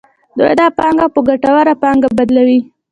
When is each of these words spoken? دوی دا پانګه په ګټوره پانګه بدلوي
دوی 0.37 0.53
دا 0.59 0.67
پانګه 0.79 1.05
په 1.13 1.19
ګټوره 1.27 1.73
پانګه 1.81 2.09
بدلوي 2.17 2.59